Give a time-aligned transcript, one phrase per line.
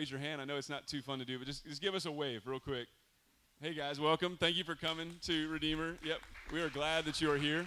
[0.00, 0.40] raise your hand.
[0.40, 2.46] I know it's not too fun to do, but just, just give us a wave
[2.46, 2.88] real quick.
[3.60, 4.38] Hey guys, welcome.
[4.40, 5.96] Thank you for coming to Redeemer.
[6.02, 7.66] Yep, we are glad that you are here.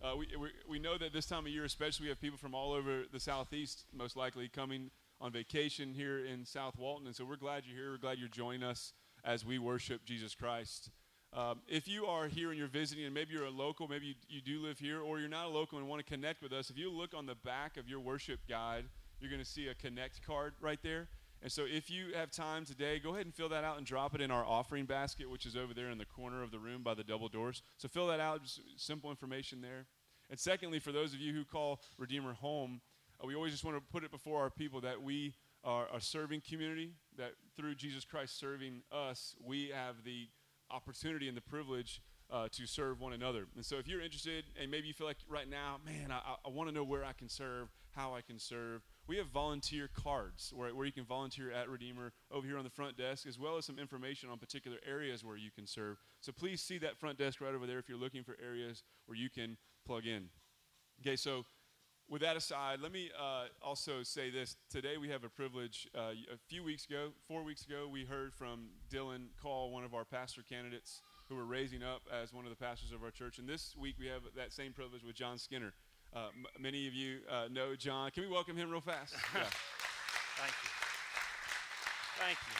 [0.00, 2.54] Uh, we, we, we know that this time of year, especially, we have people from
[2.54, 7.24] all over the southeast, most likely coming on vacation here in South Walton, and so
[7.24, 7.90] we're glad you're here.
[7.90, 8.92] We're glad you're joining us
[9.24, 10.90] as we worship Jesus Christ.
[11.32, 14.14] Um, if you are here and you're visiting, and maybe you're a local, maybe you,
[14.28, 16.70] you do live here, or you're not a local and want to connect with us,
[16.70, 18.84] if you look on the back of your worship guide,
[19.22, 21.08] you're going to see a connect card right there.
[21.42, 24.14] And so if you have time today, go ahead and fill that out and drop
[24.14, 26.82] it in our offering basket, which is over there in the corner of the room
[26.82, 27.62] by the double doors.
[27.78, 29.86] So fill that out, just simple information there.
[30.30, 32.80] And secondly, for those of you who call Redeemer home,
[33.22, 36.00] uh, we always just want to put it before our people that we are a
[36.00, 40.28] serving community, that through Jesus Christ serving us, we have the
[40.70, 43.46] opportunity and the privilege uh, to serve one another.
[43.56, 46.48] And so if you're interested and maybe you feel like right now, man, I, I
[46.48, 50.54] want to know where I can serve, how I can serve, we have volunteer cards
[50.56, 53.58] where, where you can volunteer at Redeemer over here on the front desk, as well
[53.58, 55.98] as some information on particular areas where you can serve.
[56.22, 59.18] So please see that front desk right over there if you're looking for areas where
[59.18, 60.30] you can plug in.
[61.02, 61.44] Okay, so
[62.08, 64.56] with that aside, let me uh, also say this.
[64.70, 65.86] Today we have a privilege.
[65.94, 69.92] Uh, a few weeks ago, four weeks ago, we heard from Dylan Call, one of
[69.92, 73.38] our pastor candidates who we're raising up as one of the pastors of our church.
[73.38, 75.74] And this week we have that same privilege with John Skinner.
[76.14, 78.10] Uh, m- many of you uh, know John.
[78.10, 79.14] Can we welcome him real fast?
[79.34, 79.44] Yeah.
[80.36, 80.70] Thank you.
[82.18, 82.56] Thank you.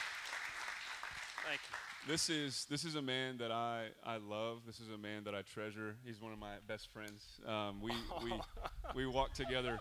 [1.47, 2.11] Thank you.
[2.11, 4.61] This is this is a man that I, I love.
[4.65, 5.95] This is a man that I treasure.
[6.05, 7.21] He's one of my best friends.
[7.47, 7.91] Um, we
[8.23, 8.33] we
[8.95, 9.79] we walk together.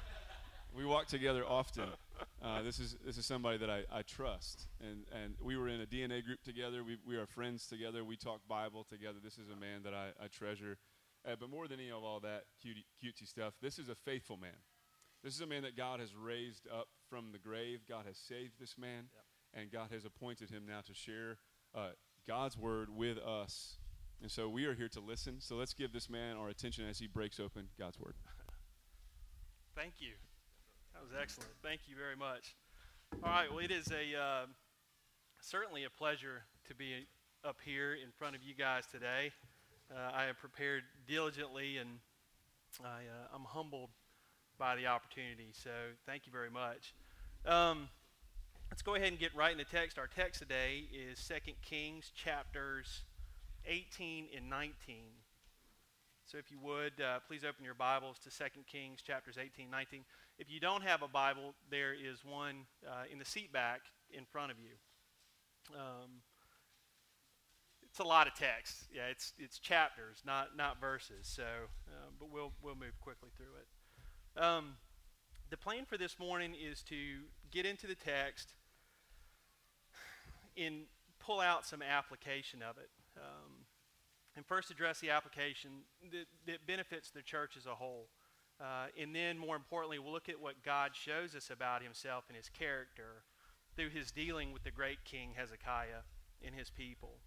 [0.75, 1.89] We walk together often.
[2.43, 5.81] Uh, this is this is somebody that I, I trust, and and we were in
[5.81, 6.83] a DNA group together.
[6.85, 8.05] We we are friends together.
[8.05, 9.19] We talk Bible together.
[9.23, 10.79] This is a man that I, I treasure.
[11.27, 14.37] Uh, but more than any of all that cutie, cutesy stuff, this is a faithful
[14.37, 14.57] man.
[15.23, 17.81] This is a man that God has raised up from the grave.
[17.89, 19.63] God has saved this man, Yep.
[19.63, 21.39] and God has appointed him now to share
[21.75, 21.91] uh,
[22.27, 23.79] God's word with us.
[24.21, 25.41] And so we are here to listen.
[25.41, 28.15] So let's give this man our attention as he breaks open God's word.
[29.77, 30.13] Thank you.
[30.93, 31.51] That was excellent.
[31.63, 32.57] Thank you very much.
[33.23, 33.49] All right.
[33.51, 34.47] Well, it is a uh,
[35.41, 37.07] certainly a pleasure to be
[37.45, 39.33] up here in front of you guys today.
[39.95, 41.99] Uh, I have prepared diligently, and
[42.83, 43.91] I, uh, I'm humbled
[44.59, 45.49] by the opportunity.
[45.53, 45.71] So
[46.07, 46.95] thank you very much.
[47.45, 47.89] Um,
[48.71, 49.99] let's go ahead and get right in the text.
[49.99, 53.03] Our text today is 2 Kings chapters
[53.67, 54.73] 18 and 19.
[56.25, 60.05] So if you would, uh, please open your Bibles to 2 Kings chapters 18 19.
[60.39, 64.25] If you don't have a Bible, there is one uh, in the seat back in
[64.25, 65.77] front of you.
[65.79, 66.23] Um,
[67.93, 68.89] it's a lot of text.
[68.91, 71.25] Yeah, it's, it's chapters, not, not verses.
[71.25, 71.43] So,
[71.89, 74.43] um, but we'll, we'll move quickly through it.
[74.43, 74.77] Um,
[75.51, 76.97] the plan for this morning is to
[77.51, 78.55] get into the text
[80.57, 80.85] and
[81.21, 82.89] pull out some application of it.
[83.19, 83.67] Um,
[84.37, 85.83] and first address the application
[86.13, 88.09] that, that benefits the church as a whole.
[88.59, 92.39] Uh, and then, more importantly, we'll look at what God shows us about himself and
[92.39, 93.25] his character
[93.77, 96.09] through his dealing with the great king Hezekiah
[96.43, 97.19] and his people.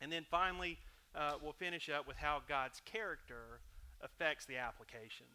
[0.00, 0.78] And then finally,
[1.14, 3.60] uh, we'll finish up with how God's character
[4.00, 5.26] affects the application.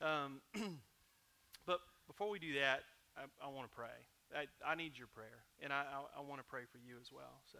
[0.00, 0.40] Um,
[1.66, 2.80] but before we do that,
[3.16, 3.96] I, I want to pray.
[4.34, 7.10] I, I need your prayer, and I, I, I want to pray for you as
[7.12, 7.42] well.
[7.50, 7.58] So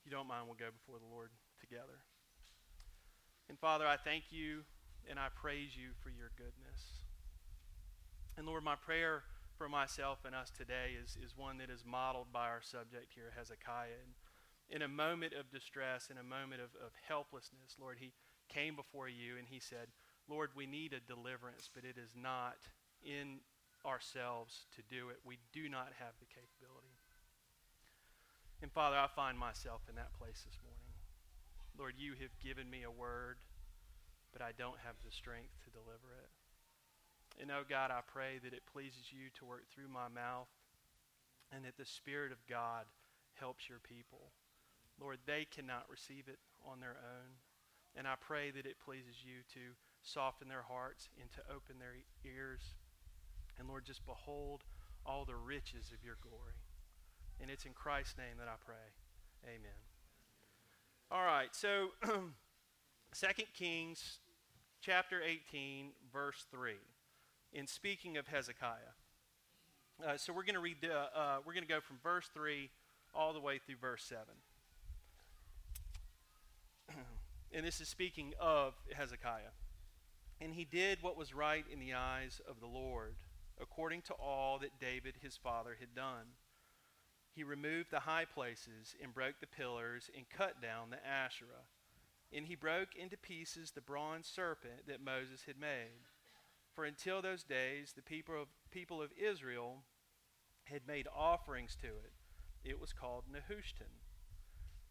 [0.00, 2.02] if you don't mind, we'll go before the Lord together.
[3.48, 4.62] And Father, I thank you
[5.08, 7.06] and I praise you for your goodness.
[8.36, 9.22] And Lord, my prayer
[9.56, 13.32] for myself and us today is, is one that is modeled by our subject here,
[13.36, 14.04] Hezekiah.
[14.04, 14.12] And
[14.68, 18.12] in a moment of distress, in a moment of, of helplessness, Lord, he
[18.48, 19.88] came before you and he said,
[20.28, 22.58] Lord, we need a deliverance, but it is not
[23.02, 23.40] in
[23.86, 25.18] ourselves to do it.
[25.24, 26.98] We do not have the capability.
[28.60, 30.90] And Father, I find myself in that place this morning.
[31.78, 33.36] Lord, you have given me a word,
[34.32, 36.35] but I don't have the strength to deliver it.
[37.40, 40.48] And oh God, I pray that it pleases you to work through my mouth
[41.52, 42.86] and that the Spirit of God
[43.34, 44.32] helps your people.
[45.00, 47.36] Lord, they cannot receive it on their own.
[47.94, 51.96] And I pray that it pleases you to soften their hearts and to open their
[52.24, 52.74] ears.
[53.58, 54.62] And Lord, just behold
[55.04, 56.56] all the riches of your glory.
[57.40, 58.88] And it's in Christ's name that I pray.
[59.44, 59.80] Amen.
[61.10, 64.18] All right, so 2 Kings
[64.80, 66.72] chapter 18, verse 3,
[67.56, 68.92] in speaking of Hezekiah.
[70.06, 72.68] Uh, so we're going to read, the, uh, we're going to go from verse 3
[73.14, 74.24] all the way through verse 7.
[77.54, 79.56] and this is speaking of Hezekiah.
[80.38, 83.14] And he did what was right in the eyes of the Lord,
[83.58, 86.36] according to all that David his father had done.
[87.34, 91.64] He removed the high places and broke the pillars and cut down the Asherah.
[92.34, 96.04] And he broke into pieces the bronze serpent that Moses had made.
[96.76, 99.78] For until those days, the people of, people of Israel
[100.64, 102.12] had made offerings to it.
[102.64, 104.04] It was called Nehushtan.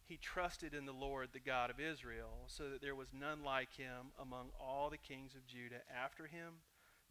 [0.03, 3.75] He trusted in the Lord, the God of Israel, so that there was none like
[3.75, 6.53] him among all the kings of Judah after him,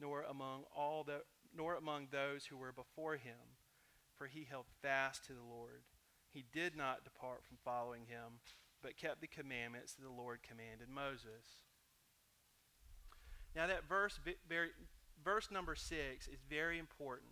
[0.00, 1.22] nor among all the
[1.56, 3.54] nor among those who were before him,
[4.16, 5.82] for he held fast to the Lord.
[6.32, 8.40] He did not depart from following him,
[8.82, 11.63] but kept the commandments that the Lord commanded Moses.
[13.54, 14.18] Now that verse
[15.24, 17.30] verse number 6 is very important.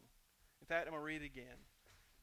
[0.60, 1.66] In fact, I'm going to read it again.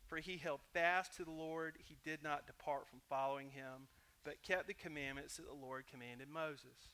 [0.07, 3.87] For he held fast to the Lord, he did not depart from following him,
[4.23, 6.89] but kept the commandments that the Lord commanded Moses.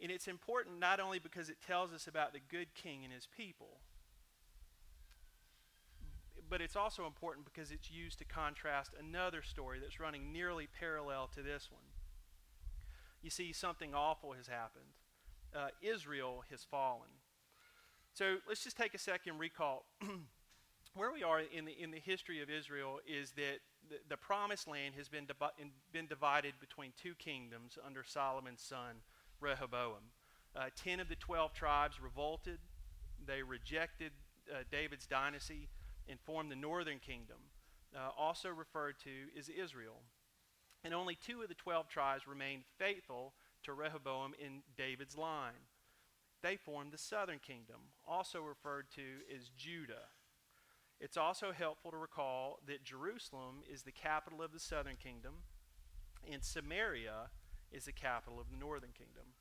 [0.00, 3.28] And it's important not only because it tells us about the good king and his
[3.28, 3.78] people,
[6.50, 11.28] but it's also important because it's used to contrast another story that's running nearly parallel
[11.28, 11.91] to this one.
[13.22, 14.84] You see, something awful has happened.
[15.54, 17.08] Uh, Israel has fallen.
[18.14, 19.84] So let's just take a second recall.
[20.94, 24.68] Where we are in the, in the history of Israel is that the, the promised
[24.68, 25.26] land has been,
[25.92, 28.96] been divided between two kingdoms under Solomon's son,
[29.40, 30.10] Rehoboam.
[30.54, 32.58] Uh, ten of the twelve tribes revolted.
[33.26, 34.12] They rejected
[34.50, 35.68] uh, David's dynasty
[36.08, 37.38] and formed the northern kingdom,
[37.96, 40.00] uh, also referred to as Israel.
[40.84, 43.34] And only two of the twelve tribes remained faithful
[43.64, 45.68] to Rehoboam in David's line.
[46.42, 49.02] They formed the southern kingdom, also referred to
[49.34, 50.10] as Judah.
[51.00, 55.34] It's also helpful to recall that Jerusalem is the capital of the southern kingdom,
[56.30, 57.30] and Samaria
[57.70, 59.34] is the capital of the northern kingdom.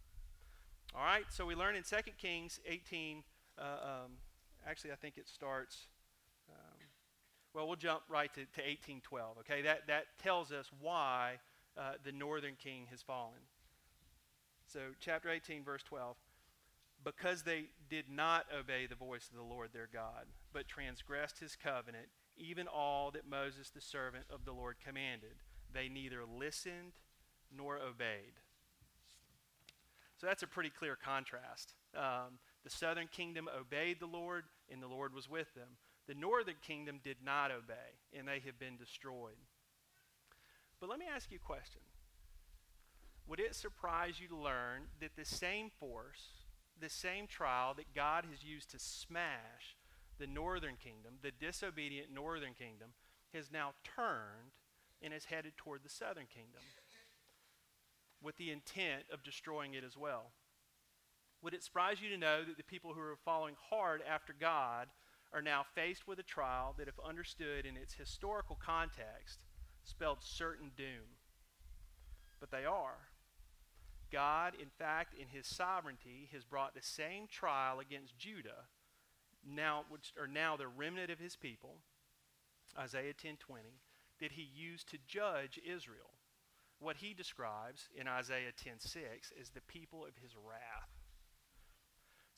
[0.95, 3.23] All right, so we learn in 2 Kings 18,
[3.57, 4.11] uh, um,
[4.67, 5.87] actually, I think it starts,
[7.53, 9.61] well, we'll jump right to, to 1812, okay?
[9.61, 11.39] That, that tells us why
[11.77, 13.39] uh, the northern king has fallen.
[14.67, 16.15] So, chapter 18, verse 12.
[17.03, 21.55] Because they did not obey the voice of the Lord their God, but transgressed his
[21.55, 22.07] covenant,
[22.37, 25.35] even all that Moses the servant of the Lord commanded,
[25.73, 26.93] they neither listened
[27.55, 28.39] nor obeyed.
[30.17, 31.73] So that's a pretty clear contrast.
[31.97, 35.69] Um, the southern kingdom obeyed the Lord, and the Lord was with them.
[36.07, 39.37] The northern kingdom did not obey, and they have been destroyed.
[40.79, 41.81] But let me ask you a question.
[43.27, 46.45] Would it surprise you to learn that the same force,
[46.79, 49.77] the same trial that God has used to smash
[50.19, 52.89] the northern kingdom, the disobedient northern kingdom,
[53.33, 54.51] has now turned
[55.01, 56.61] and is headed toward the southern kingdom?
[58.21, 60.31] with the intent of destroying it as well.
[61.41, 64.87] Would it surprise you to know that the people who are following hard after God
[65.33, 69.45] are now faced with a trial that, if understood in its historical context,
[69.83, 71.17] spelled certain doom?
[72.39, 73.09] But they are.
[74.11, 78.67] God, in fact, in his sovereignty, has brought the same trial against Judah,
[79.45, 81.77] now which are now the remnant of his people,
[82.77, 83.79] Isaiah 10:20,
[84.19, 86.11] that he used to judge Israel
[86.81, 91.00] what he describes in Isaiah 10:6 is the people of his wrath.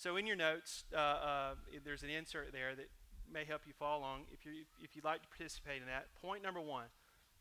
[0.04, 1.56] So in your notes, uh, uh,
[1.86, 2.90] there's an insert there that
[3.32, 6.08] may help you follow along if, you if you'd like to participate in that.
[6.22, 6.88] Point number one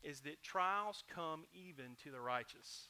[0.01, 2.87] is that trials come even to the righteous.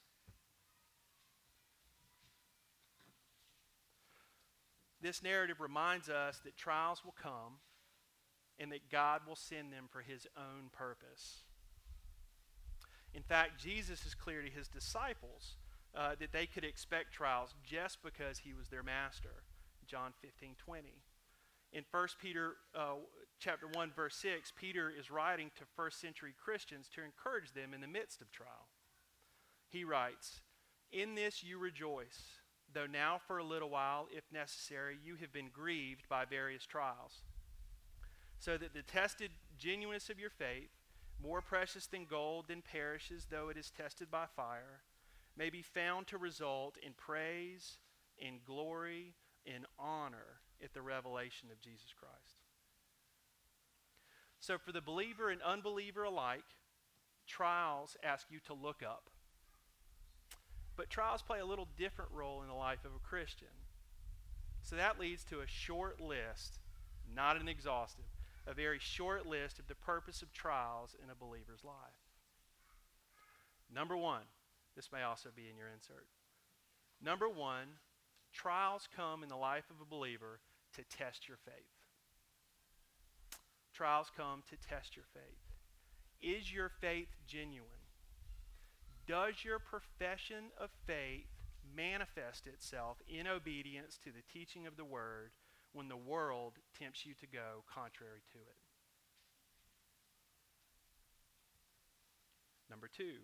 [5.01, 7.57] This narrative reminds us that trials will come
[8.59, 11.45] and that God will send them for his own purpose.
[13.15, 15.55] In fact, Jesus is clear to his disciples
[15.95, 19.41] uh, that they could expect trials just because he was their master.
[19.87, 20.89] John 15, 20.
[21.73, 22.95] In 1 Peter uh,
[23.39, 27.81] chapter 1, verse 6, Peter is writing to first century Christians to encourage them in
[27.81, 28.67] the midst of trial.
[29.69, 30.41] He writes,
[30.91, 32.39] In this you rejoice,
[32.71, 37.23] though now for a little while, if necessary, you have been grieved by various trials,
[38.39, 40.69] so that the tested genuineness of your faith,
[41.21, 44.81] more precious than gold that perishes though it is tested by fire,
[45.35, 47.77] may be found to result in praise,
[48.17, 52.37] in glory, in honor at the revelation of Jesus Christ.
[54.39, 56.43] So, for the believer and unbeliever alike,
[57.27, 59.09] trials ask you to look up.
[60.75, 63.47] But trials play a little different role in the life of a Christian.
[64.63, 66.59] So that leads to a short list,
[67.13, 68.05] not an exhaustive,
[68.47, 71.75] a very short list of the purpose of trials in a believer's life.
[73.73, 74.23] Number one,
[74.75, 76.07] this may also be in your insert.
[77.01, 77.67] Number one,
[78.33, 80.39] trials come in the life of a believer
[80.75, 81.53] to test your faith.
[83.73, 85.23] Trials come to test your faith.
[86.21, 87.69] Is your faith genuine?
[89.07, 91.27] Does your profession of faith
[91.75, 95.31] manifest itself in obedience to the teaching of the Word
[95.73, 98.55] when the world tempts you to go contrary to it?
[102.69, 103.17] Number two,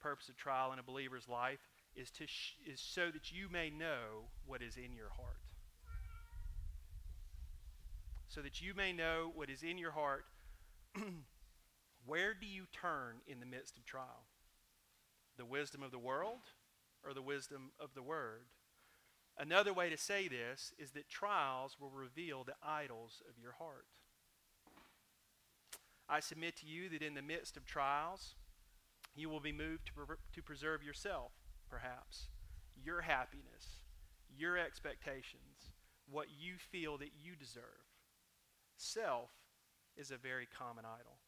[0.00, 1.60] purpose of trial in a believer's life
[1.94, 5.40] is, to sh- is so that you may know what is in your heart.
[8.28, 10.24] So that you may know what is in your heart.
[12.06, 14.24] Where do you turn in the midst of trial?
[15.36, 16.40] The wisdom of the world
[17.04, 18.46] or the wisdom of the word?
[19.38, 23.86] Another way to say this is that trials will reveal the idols of your heart.
[26.08, 28.34] I submit to you that in the midst of trials,
[29.14, 31.32] you will be moved to, pre- to preserve yourself,
[31.70, 32.28] perhaps,
[32.84, 33.82] your happiness,
[34.36, 35.72] your expectations,
[36.10, 37.62] what you feel that you deserve.
[38.76, 39.30] Self
[39.96, 41.18] is a very common idol.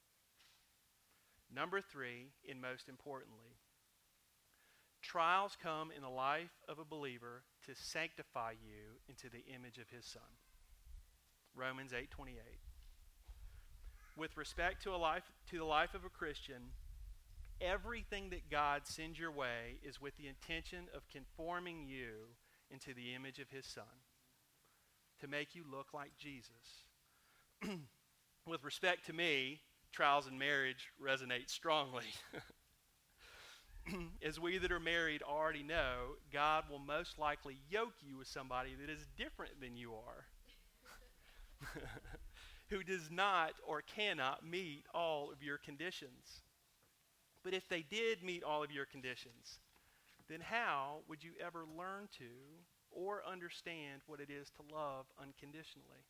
[1.55, 3.59] Number three, and most importantly,
[5.03, 9.91] trials come in the life of a believer to sanctify you into the image of
[9.91, 10.23] his son.
[11.55, 12.61] Romans 8:28.
[14.17, 16.73] With respect to a life to the life of a Christian,
[17.63, 22.35] everything that God sends your way is with the intention of conforming you
[22.71, 23.85] into the image of his son,
[25.21, 26.51] to make you look like Jesus.
[28.47, 29.61] with respect to me,
[29.93, 32.07] trials in marriage resonate strongly.
[34.27, 38.71] As we that are married already know, God will most likely yoke you with somebody
[38.81, 40.25] that is different than you are,
[42.69, 46.43] who does not or cannot meet all of your conditions.
[47.45, 49.59] But if they did meet all of your conditions,
[50.29, 52.25] then how would you ever learn to
[52.91, 56.07] or understand what it is to love unconditionally?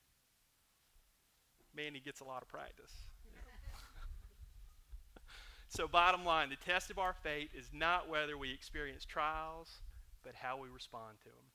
[1.74, 2.92] Man, he gets a lot of practice.
[5.68, 9.80] so, bottom line the test of our faith is not whether we experience trials,
[10.22, 11.48] but how we respond to them.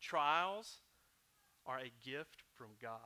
[0.00, 0.78] Trials
[1.66, 2.98] are a gift from God.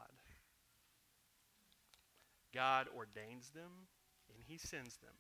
[2.55, 3.89] God ordains them
[4.33, 5.11] and He sends them.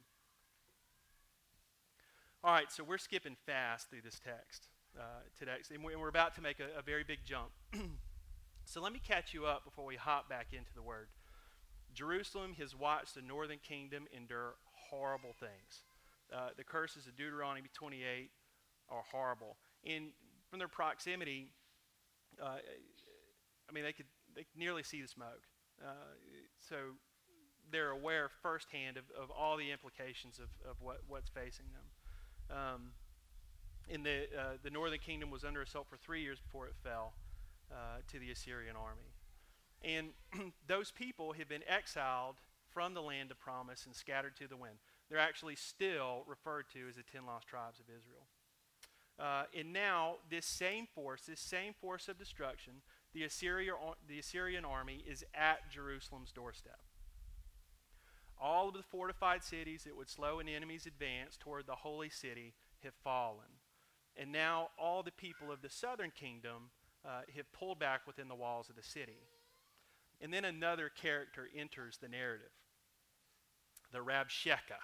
[2.44, 4.68] All right, so we're skipping fast through this text
[5.00, 7.48] uh, today, and we're about to make a, a very big jump.
[8.66, 11.08] so let me catch you up before we hop back into the Word.
[11.94, 14.56] Jerusalem has watched the northern kingdom endure
[14.90, 15.84] horrible things.
[16.30, 18.28] Uh, the curses of Deuteronomy 28
[18.90, 19.56] are horrible.
[19.86, 20.08] And
[20.50, 21.48] from their proximity,
[22.38, 22.58] uh,
[23.70, 25.48] I mean, they could, they could nearly see the smoke.
[25.82, 26.12] Uh,
[26.60, 26.76] so
[27.72, 31.84] they're aware firsthand of, of all the implications of, of what, what's facing them.
[32.50, 32.92] Um,
[33.88, 37.12] in the, uh, the northern kingdom was under assault for three years before it fell
[37.70, 39.12] uh, to the Assyrian army.
[39.82, 42.36] And those people have been exiled
[42.72, 44.76] from the land of promise and scattered to the wind.
[45.08, 48.26] They're actually still referred to as the ten lost tribes of Israel.
[49.18, 52.74] Uh, and now, this same force, this same force of destruction,
[53.12, 53.72] the, Assyria,
[54.08, 56.80] the Assyrian army is at Jerusalem's doorstep.
[58.44, 62.52] All of the fortified cities that would slow an enemy's advance toward the holy city
[62.82, 63.48] have fallen.
[64.18, 66.68] And now all the people of the southern kingdom
[67.06, 69.16] uh, have pulled back within the walls of the city.
[70.20, 72.50] And then another character enters the narrative
[73.92, 74.82] the Rabshakeh.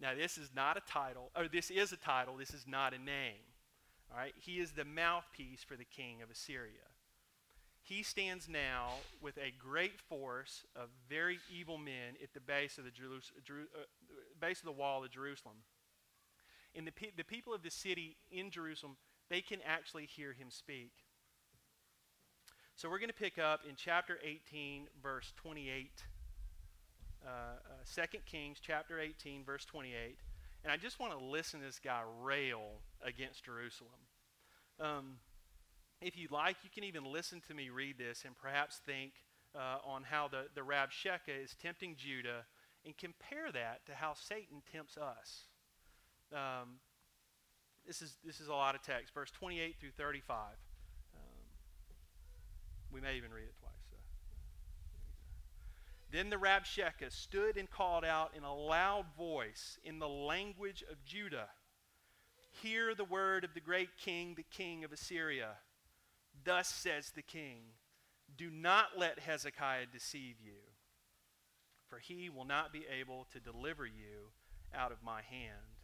[0.00, 2.98] Now, this is not a title, or this is a title, this is not a
[2.98, 3.44] name.
[4.10, 4.34] All right?
[4.36, 6.91] He is the mouthpiece for the king of Assyria.
[7.82, 12.84] He stands now with a great force of very evil men at the base of
[12.84, 13.84] the, Jerus- Jeru- uh,
[14.40, 15.56] base of the wall of Jerusalem.
[16.76, 18.96] And the, pe- the people of the city in Jerusalem,
[19.28, 20.92] they can actually hear him speak.
[22.76, 25.90] So we're going to pick up in chapter 18, verse 28.
[27.24, 30.18] Uh, uh, 2 Kings chapter 18, verse 28.
[30.64, 33.90] And I just want to listen to this guy rail against Jerusalem.
[34.80, 35.16] Um,
[36.02, 39.12] if you'd like, you can even listen to me read this and perhaps think
[39.54, 42.44] uh, on how the, the Rabshakeh is tempting Judah
[42.84, 45.46] and compare that to how Satan tempts us.
[46.32, 46.80] Um,
[47.86, 50.36] this, is, this is a lot of text, verse 28 through 35.
[50.36, 51.20] Um,
[52.92, 53.72] we may even read it twice.
[53.90, 53.96] So.
[56.10, 61.04] Then the Rabshakeh stood and called out in a loud voice in the language of
[61.04, 61.48] Judah
[62.60, 65.56] Hear the word of the great king, the king of Assyria.
[66.44, 67.60] Thus says the king
[68.36, 70.58] Do not let Hezekiah deceive you,
[71.88, 74.30] for he will not be able to deliver you
[74.74, 75.78] out of my hand.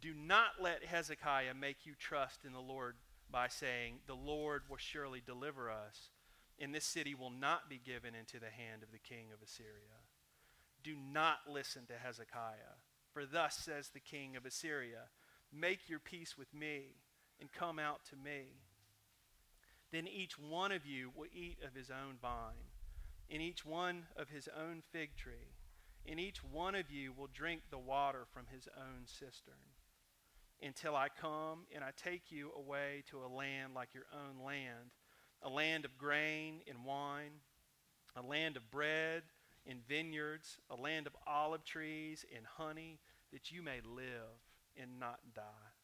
[0.00, 2.96] Do not let Hezekiah make you trust in the Lord
[3.30, 6.10] by saying, The Lord will surely deliver us,
[6.58, 10.04] and this city will not be given into the hand of the king of Assyria.
[10.82, 12.78] Do not listen to Hezekiah,
[13.12, 15.10] for thus says the king of Assyria
[15.52, 16.96] Make your peace with me,
[17.40, 18.46] and come out to me.
[19.92, 22.70] Then each one of you will eat of his own vine,
[23.30, 25.54] and each one of his own fig tree,
[26.06, 29.54] and each one of you will drink the water from his own cistern
[30.62, 34.90] until I come and I take you away to a land like your own land,
[35.42, 37.40] a land of grain and wine,
[38.16, 39.22] a land of bread
[39.66, 42.98] and vineyards, a land of olive trees and honey,
[43.32, 44.40] that you may live
[44.80, 45.75] and not die.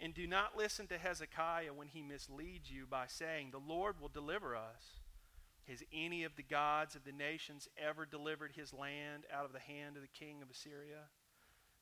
[0.00, 4.08] And do not listen to Hezekiah when he misleads you by saying, The Lord will
[4.08, 5.00] deliver us.
[5.68, 9.58] Has any of the gods of the nations ever delivered his land out of the
[9.58, 11.08] hand of the king of Assyria?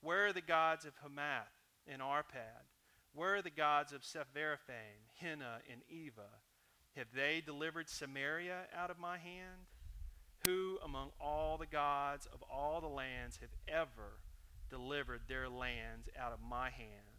[0.00, 1.48] Where are the gods of Hamath?
[1.86, 2.68] and Arpad?
[3.12, 6.40] Where are the gods of Sepharvaim, Hena, and Ivvah?
[6.96, 9.68] Have they delivered Samaria out of my hand?
[10.40, 14.18] Who among all the gods of all the lands have ever
[14.68, 17.13] delivered their lands out of my hand,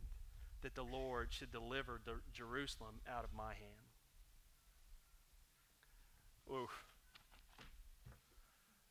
[0.65, 2.01] that the Lord should deliver
[2.33, 3.85] Jerusalem out of my hand?
[6.51, 6.85] Oof.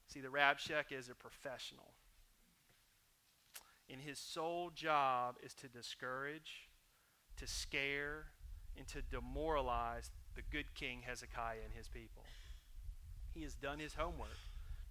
[0.06, 1.94] See, the Rabshakeh is a professional
[3.90, 6.68] and his sole job is to discourage,
[7.36, 8.26] to scare,
[8.76, 12.22] and to demoralize the good king Hezekiah and his people.
[13.34, 14.38] He has done his homework.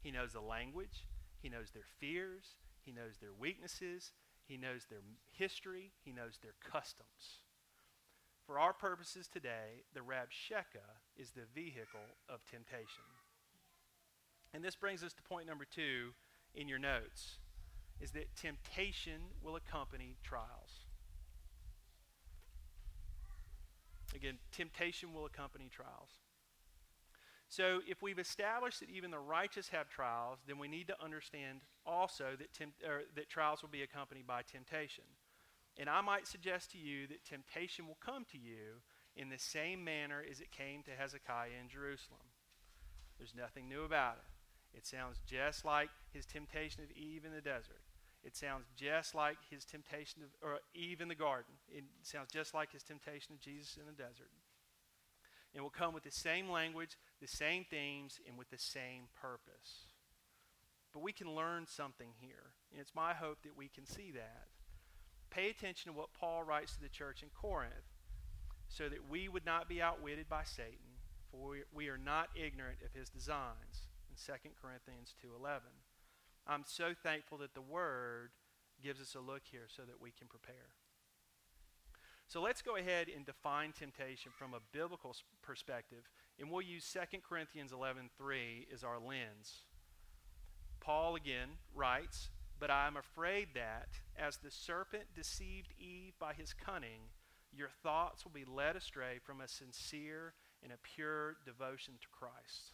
[0.01, 1.07] He knows the language,
[1.41, 4.11] he knows their fears, he knows their weaknesses,
[4.45, 7.43] he knows their history, he knows their customs.
[8.45, 13.03] For our purposes today, the Rabshakeh is the vehicle of temptation.
[14.53, 16.13] And this brings us to point number two
[16.53, 17.39] in your notes
[18.01, 20.85] is that temptation will accompany trials.
[24.13, 26.09] Again, temptation will accompany trials.
[27.53, 31.59] So, if we've established that even the righteous have trials, then we need to understand
[31.85, 32.49] also that,
[33.15, 35.03] that trials will be accompanied by temptation.
[35.77, 38.81] And I might suggest to you that temptation will come to you
[39.15, 42.25] in the same manner as it came to Hezekiah in Jerusalem.
[43.19, 44.77] There's nothing new about it.
[44.79, 47.85] It sounds just like his temptation of Eve in the desert.
[48.23, 51.53] It sounds just like his temptation of, or Eve in the garden.
[51.69, 54.31] It sounds just like his temptation of Jesus in the desert.
[55.53, 59.87] It will come with the same language, the same themes, and with the same purpose.
[60.91, 62.53] But we can learn something here.
[62.71, 64.47] And it's my hope that we can see that.
[65.29, 67.93] Pay attention to what Paul writes to the church in Corinth
[68.67, 70.97] so that we would not be outwitted by Satan,
[71.31, 73.89] for we are not ignorant of his designs.
[74.09, 75.61] In 2 Corinthians 2.11.
[76.45, 78.31] I'm so thankful that the Word
[78.81, 80.75] gives us a look here so that we can prepare.
[82.33, 87.21] So let's go ahead and define temptation from a biblical perspective, and we'll use 2
[87.21, 89.65] Corinthians 11:3 as our lens.
[90.79, 96.55] Paul again writes, "But I am afraid that as the serpent deceived Eve by his
[96.55, 97.11] cunning,
[97.51, 102.73] your thoughts will be led astray from a sincere and a pure devotion to Christ."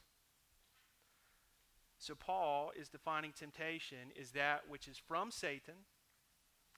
[1.97, 5.85] So, Paul is defining temptation as that which is from Satan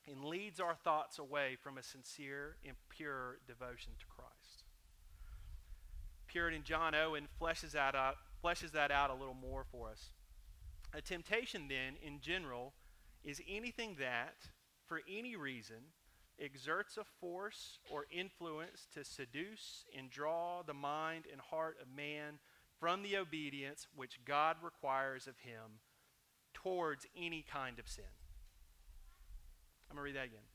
[0.10, 4.64] and leads our thoughts away from a sincere and pure devotion to Christ.
[6.28, 10.14] Puritan John Owen fleshes that out, fleshes that out a little more for us.
[10.94, 12.74] A temptation, then, in general,
[13.24, 14.36] is anything that,
[14.86, 15.78] for any reason,
[16.40, 22.40] exerts a force or influence to seduce and draw the mind and heart of man
[22.80, 25.80] from the obedience which God requires of him
[26.54, 28.04] towards any kind of sin.
[29.92, 30.48] I'm going to read that again.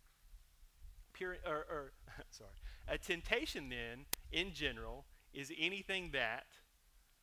[1.12, 1.92] Pure, or, or
[2.30, 2.50] sorry.
[2.88, 6.46] A temptation, then, in general, is anything that,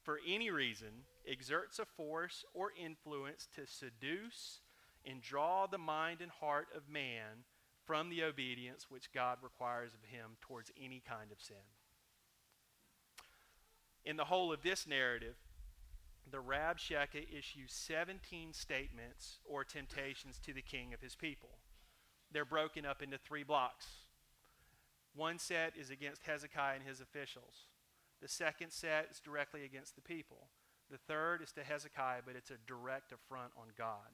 [0.04, 4.62] for any reason, exerts a force or influence to seduce
[5.06, 7.44] and draw the mind and heart of man
[7.86, 11.58] from the obedience which God requires of him towards any kind of sin
[14.06, 15.36] in the whole of this narrative,
[16.30, 21.58] the Rabshakeh issues 17 statements or temptations to the king of his people.
[22.34, 23.86] They're broken up into three blocks.
[25.16, 27.68] One set is against Hezekiah and his officials.
[28.22, 30.48] The second set is directly against the people.
[30.90, 34.10] The third is to Hezekiah, but it's a direct affront on God.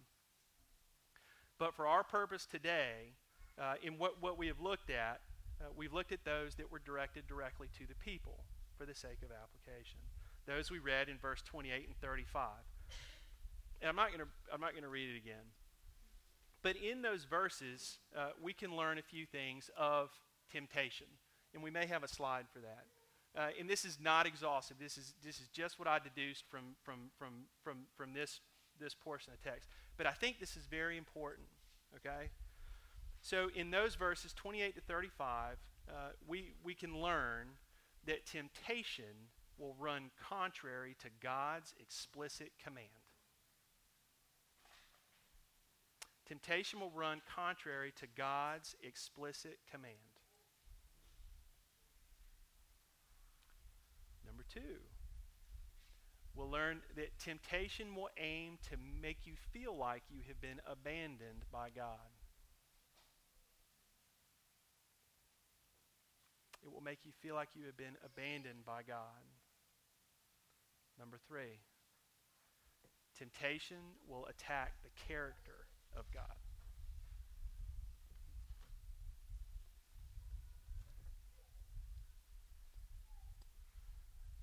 [1.57, 3.13] But for our purpose today,
[3.59, 5.21] uh, in what, what we have looked at,
[5.61, 8.43] uh, we've looked at those that were directed directly to the people
[8.77, 9.99] for the sake of application.
[10.45, 12.49] Those we read in verse 28 and 35.
[13.81, 15.45] And I'm not going to I'm not going to read it again.
[16.61, 20.09] But in those verses, uh, we can learn a few things of
[20.51, 21.07] temptation
[21.53, 22.85] And we may have a slide for that.
[23.37, 24.77] Uh, and this is not exhaustive.
[24.79, 28.41] This is, this is just what I deduced from, from, from, from, from this,
[28.79, 29.69] this portion of text.
[29.97, 31.47] But I think this is very important,
[31.95, 32.29] okay?
[33.21, 35.93] So in those verses 28 to 35, uh,
[36.27, 37.47] we, we can learn
[38.05, 42.87] that temptation will run contrary to God's explicit command.
[46.29, 49.95] Temptation will run contrary to God's explicit command.
[54.27, 54.77] Number two,
[56.35, 61.45] we'll learn that temptation will aim to make you feel like you have been abandoned
[61.51, 62.13] by God.
[66.63, 69.25] It will make you feel like you have been abandoned by God.
[70.99, 71.57] Number three,
[73.17, 76.23] temptation will attack the character of God.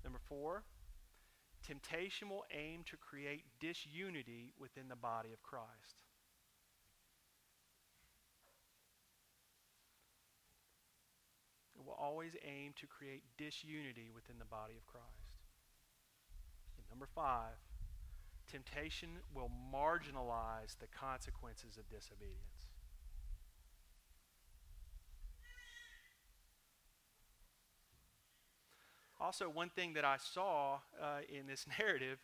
[0.03, 0.63] Number four,
[1.65, 5.99] temptation will aim to create disunity within the body of Christ.
[11.75, 15.05] It will always aim to create disunity within the body of Christ.
[16.77, 17.59] And number five,
[18.47, 22.67] temptation will marginalize the consequences of disobedience.
[29.19, 32.19] Also, one thing that I saw uh, in this narrative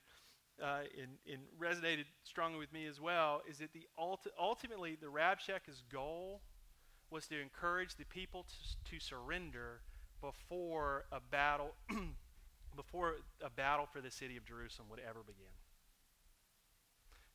[0.62, 5.81] uh, and, resonated strongly with me as well is that the ulti- ultimately the Rabshakeh's
[5.91, 6.41] goal
[7.09, 9.81] was to encourage the people to, to surrender
[10.21, 11.73] before a battle
[12.75, 15.51] before a battle for the city of Jerusalem would ever begin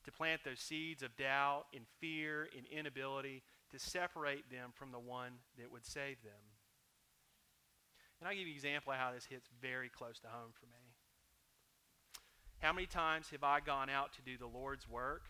[0.09, 4.99] to plant those seeds of doubt and fear and inability to separate them from the
[4.99, 6.49] one that would save them.
[8.19, 10.65] And I'll give you an example of how this hits very close to home for
[10.65, 10.97] me.
[12.61, 15.27] How many times have I gone out to do the Lord's work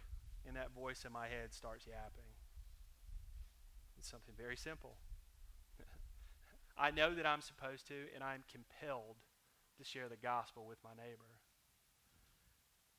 [0.47, 2.31] and that voice in my head starts yapping?
[3.99, 4.95] It's something very simple.
[6.79, 9.17] I know that I'm supposed to, and I'm compelled
[9.77, 11.38] to share the gospel with my neighbor.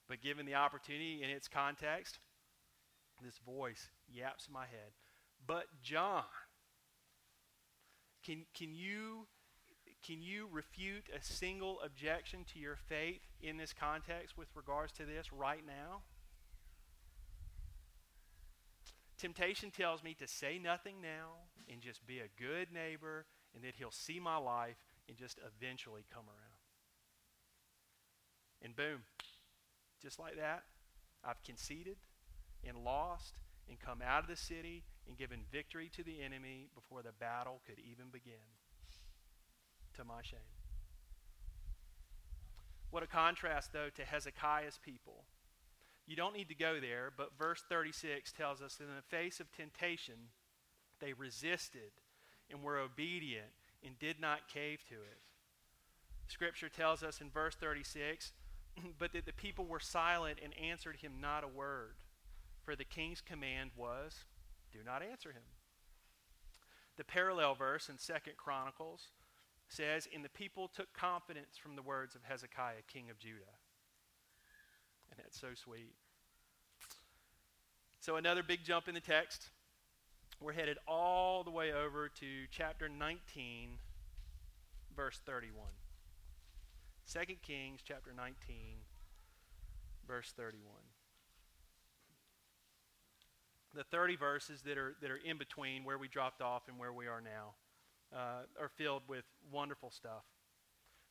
[0.10, 2.18] But given the opportunity in its context,
[3.24, 4.92] this voice yaps in my head.
[5.46, 6.24] But John,
[8.26, 9.28] can, can, you,
[10.06, 15.06] can you refute a single objection to your faith in this context with regards to
[15.06, 16.02] this right now?
[19.20, 21.34] Temptation tells me to say nothing now
[21.72, 26.06] and just be a good neighbor and that he'll see my life and just eventually
[26.12, 26.60] come around.
[28.62, 29.04] And boom,
[30.02, 30.64] just like that,
[31.24, 31.98] I've conceded
[32.68, 33.36] and lost
[33.68, 37.62] and come out of the city and given victory to the enemy before the battle
[37.66, 38.34] could even begin.
[39.96, 40.40] To my shame.
[42.92, 45.26] What a contrast, though, to Hezekiah's people.
[46.08, 49.40] You don't need to go there, but verse 36 tells us that in the face
[49.40, 50.30] of temptation,
[51.00, 51.92] they resisted
[52.50, 53.52] and were obedient
[53.86, 55.20] and did not cave to it.
[56.28, 58.32] Scripture tells us in verse 36
[59.00, 61.96] but that the people were silent and answered him not a word.
[62.64, 64.26] For the king's command was,
[64.72, 65.44] Do not answer him.
[66.98, 69.08] The parallel verse in Second Chronicles
[69.70, 73.58] says, And the people took confidence from the words of Hezekiah, king of Judah.
[75.10, 75.94] And that's so sweet.
[78.02, 79.50] So, another big jump in the text.
[80.42, 83.72] We're headed all the way over to chapter 19,
[84.96, 85.66] verse 31.
[87.12, 88.36] 2 Kings chapter 19,
[90.08, 90.76] verse 31.
[93.74, 96.94] The 30 verses that are, that are in between where we dropped off and where
[96.94, 97.56] we are now
[98.16, 100.24] uh, are filled with wonderful stuff.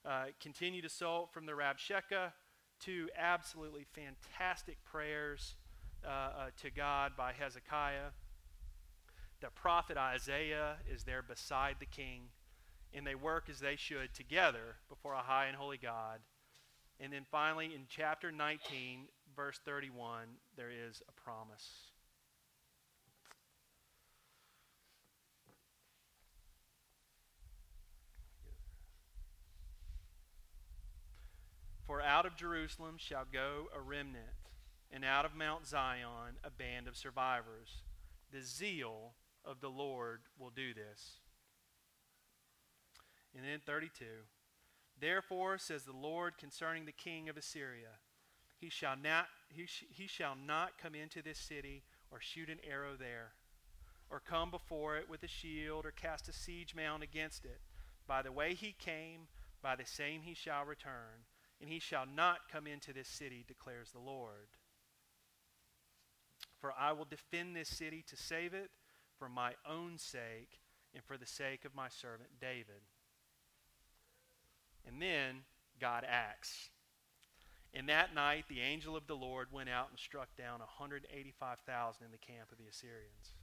[0.08, 2.30] Uh, continued assault from the Rabshakeh
[2.84, 5.56] to absolutely fantastic prayers
[6.06, 6.30] uh, uh,
[6.62, 8.12] to God by Hezekiah.
[9.40, 12.28] The prophet Isaiah is there beside the king
[12.94, 16.20] and they work as they should together before a high and holy God.
[17.00, 21.92] And then finally, in chapter 19, verse 31, there is a promise.
[31.86, 34.26] For out of Jerusalem shall go a remnant,
[34.90, 37.82] and out of Mount Zion a band of survivors.
[38.30, 41.20] The zeal of the Lord will do this.
[43.36, 44.04] And then 32.
[45.00, 48.00] Therefore, says the Lord concerning the king of Assyria,
[48.58, 52.58] he shall not, he, sh- he shall not come into this city or shoot an
[52.68, 53.32] arrow there,
[54.10, 57.60] or come before it with a shield or cast a siege mound against it.
[58.06, 59.28] By the way he came,
[59.62, 61.26] by the same he shall return,
[61.60, 64.48] and he shall not come into this city, declares the Lord.
[66.60, 68.70] For I will defend this city to save it
[69.18, 70.60] for my own sake
[70.94, 72.82] and for the sake of my servant David.
[74.88, 75.42] And then
[75.80, 76.70] God acts.
[77.74, 82.10] And that night the angel of the Lord went out and struck down 185,000 in
[82.10, 83.34] the camp of the Assyrians.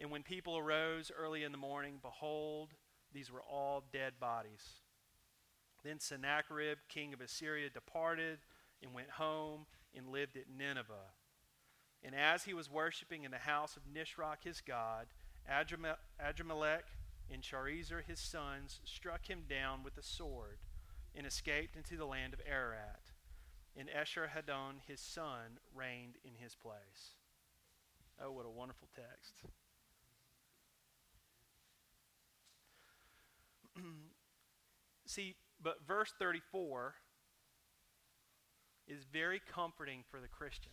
[0.00, 2.70] And when people arose early in the morning, behold,
[3.12, 4.80] these were all dead bodies.
[5.84, 8.38] Then Sennacherib, king of Assyria, departed
[8.82, 11.12] and went home and lived at Nineveh.
[12.02, 15.06] And as he was worshiping in the house of Nisroch his god,
[15.48, 16.82] Adrammelech
[17.30, 20.58] and Sharezer his sons struck him down with a sword
[21.14, 23.10] and escaped into the land of Ararat.
[23.76, 27.16] And Esarhaddon his son reigned in his place.
[28.22, 29.34] Oh, what a wonderful text.
[35.06, 36.94] See, but verse 34
[38.86, 40.72] is very comforting for the Christian.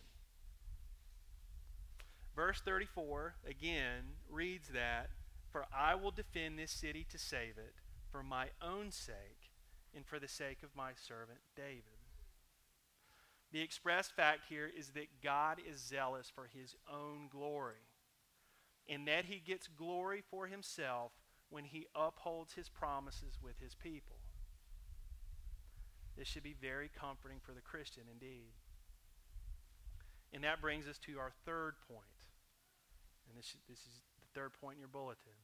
[2.36, 5.10] Verse 34 again reads that,
[5.50, 7.74] For I will defend this city to save it
[8.10, 9.50] for my own sake
[9.94, 12.00] and for the sake of my servant David.
[13.52, 17.82] The expressed fact here is that God is zealous for his own glory,
[18.88, 21.10] and that he gets glory for himself
[21.48, 24.16] when he upholds his promises with his people.
[26.16, 28.52] This should be very comforting for the Christian indeed.
[30.32, 32.04] And that brings us to our third point.
[33.28, 35.39] And this, this is the third point in your bulletin.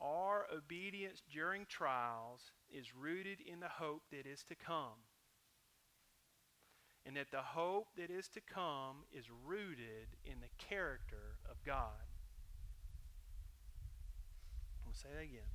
[0.00, 5.04] Our obedience during trials is rooted in the hope that is to come.
[7.06, 12.02] And that the hope that is to come is rooted in the character of God.
[14.84, 15.50] I'm going to say that again.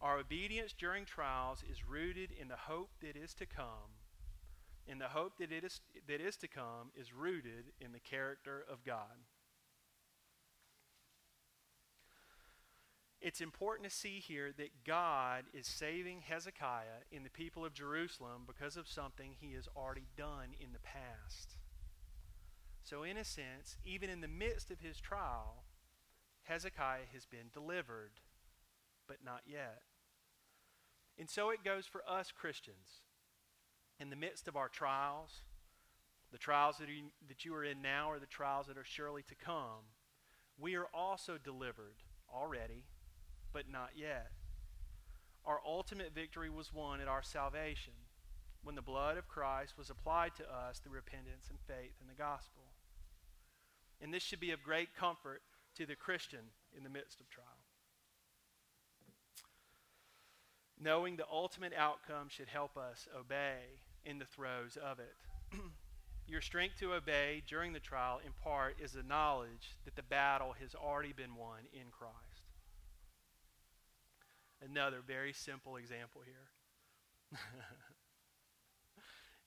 [0.00, 4.00] Our obedience during trials is rooted in the hope that is to come,
[4.88, 8.64] and the hope that, it is, that is to come is rooted in the character
[8.70, 9.26] of God.
[13.20, 18.44] It's important to see here that God is saving Hezekiah and the people of Jerusalem
[18.46, 21.56] because of something he has already done in the past.
[22.82, 25.64] So, in a sense, even in the midst of his trial,
[26.44, 28.12] Hezekiah has been delivered,
[29.06, 29.82] but not yet.
[31.18, 33.02] And so it goes for us Christians.
[34.00, 35.42] In the midst of our trials,
[36.32, 39.22] the trials that you, that you are in now or the trials that are surely
[39.24, 39.84] to come,
[40.58, 41.96] we are also delivered
[42.34, 42.84] already,
[43.52, 44.30] but not yet.
[45.44, 47.94] Our ultimate victory was won at our salvation
[48.62, 52.14] when the blood of Christ was applied to us through repentance and faith in the
[52.14, 52.62] gospel.
[54.00, 55.42] And this should be of great comfort
[55.76, 56.40] to the Christian
[56.76, 57.46] in the midst of trial.
[60.78, 63.58] Knowing the ultimate outcome should help us obey
[64.04, 65.14] in the throes of it.
[66.26, 70.54] Your strength to obey during the trial, in part, is the knowledge that the battle
[70.60, 72.39] has already been won in Christ.
[74.62, 77.38] Another very simple example here.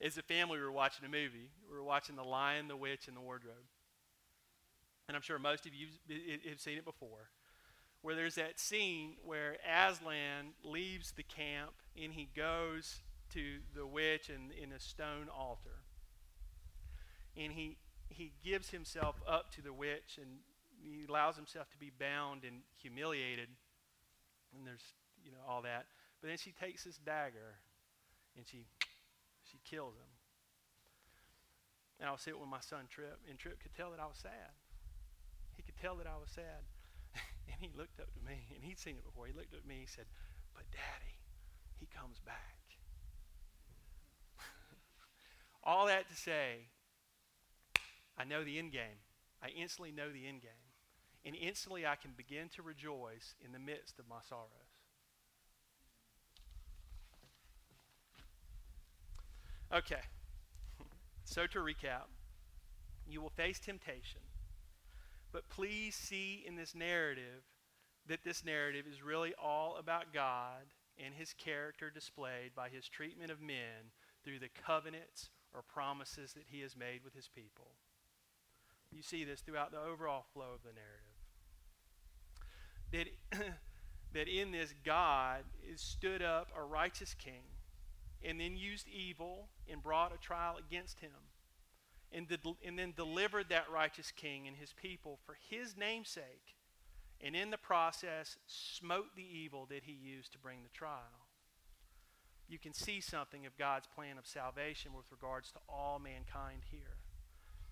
[0.00, 1.50] As a family, we were watching a movie.
[1.70, 3.54] We were watching The Lion, the Witch, and the Wardrobe.
[5.08, 5.86] And I'm sure most of you
[6.48, 7.28] have seen it before
[8.04, 13.00] where there's that scene where Aslan leaves the camp and he goes
[13.32, 15.80] to the witch in, in a stone altar.
[17.34, 17.78] And he,
[18.10, 20.40] he gives himself up to the witch and
[20.82, 23.48] he allows himself to be bound and humiliated.
[24.54, 24.92] And there's,
[25.24, 25.86] you know, all that.
[26.20, 27.58] But then she takes this dagger
[28.36, 28.66] and she,
[29.42, 30.12] she kills him.
[32.00, 34.18] And I was sitting with my son Trip, and Trip could tell that I was
[34.18, 34.50] sad.
[35.56, 36.66] He could tell that I was sad.
[37.46, 39.26] And he looked up to me, and he'd seen it before.
[39.26, 40.06] He looked at me, he said,
[40.54, 41.20] But Daddy,
[41.78, 42.58] he comes back.
[45.62, 46.72] All that to say,
[48.18, 48.98] I know the end game.
[49.42, 50.64] I instantly know the end game.
[51.24, 54.73] And instantly I can begin to rejoice in the midst of my sorrows.
[59.72, 60.00] Okay.
[61.24, 62.08] So to recap,
[63.06, 64.20] you will face temptation
[65.34, 67.42] but please see in this narrative
[68.06, 70.62] that this narrative is really all about God
[70.96, 73.90] and his character displayed by his treatment of men
[74.22, 77.72] through the covenants or promises that he has made with his people.
[78.92, 80.70] You see this throughout the overall flow of the
[82.92, 83.10] narrative.
[83.32, 83.54] That,
[84.12, 87.42] that in this, God is stood up a righteous king
[88.22, 91.10] and then used evil and brought a trial against him
[92.12, 92.26] and,
[92.64, 96.54] and then delivered that righteous king and his people for his namesake
[97.20, 101.26] and in the process smote the evil that he used to bring the trial.
[102.48, 106.98] You can see something of God's plan of salvation with regards to all mankind here.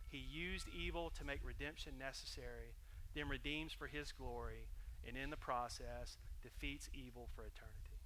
[0.08, 2.74] He used evil to make redemption necessary,
[3.14, 4.68] then redeems for his glory,
[5.06, 8.00] and in the process defeats evil for eternity.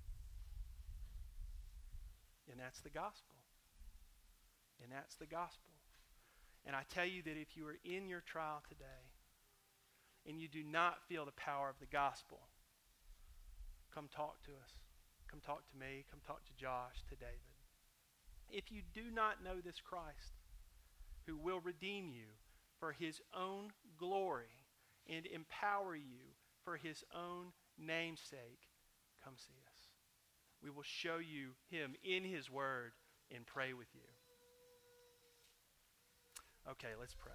[2.51, 3.36] And that's the gospel.
[4.83, 5.73] And that's the gospel.
[6.67, 9.15] And I tell you that if you are in your trial today
[10.29, 12.49] and you do not feel the power of the gospel,
[13.95, 14.73] come talk to us.
[15.31, 16.05] Come talk to me.
[16.11, 17.55] Come talk to Josh, to David.
[18.51, 20.41] If you do not know this Christ,
[21.27, 22.27] who will redeem you
[22.79, 24.65] for his own glory
[25.09, 26.35] and empower you
[26.65, 28.69] for his own namesake,
[29.25, 29.79] come see us.
[30.63, 32.93] We will show you him in his word
[33.35, 34.16] and pray with you.
[36.71, 37.33] Okay, let's pray.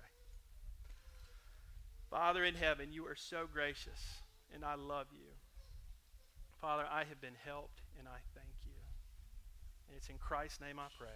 [2.09, 4.19] Father in heaven, you are so gracious,
[4.53, 5.31] and I love you.
[6.59, 8.79] Father, I have been helped, and I thank you.
[9.87, 11.09] And it's in Christ's name I pray.